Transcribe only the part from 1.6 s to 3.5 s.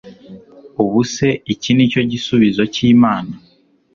nicyo gisubizo cy'imana